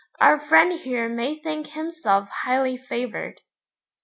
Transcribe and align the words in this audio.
Our 0.19 0.39
friend 0.39 0.79
here 0.79 1.07
may 1.07 1.37
think 1.39 1.67
himself 1.67 2.27
highly 2.27 2.75
favoured.' 2.75 3.39